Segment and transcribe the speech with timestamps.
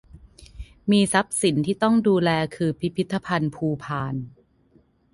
[0.91, 4.15] มีทรัพย์สินที่ต้องดูแลคือพิพิธภัณฑ์ภูพาน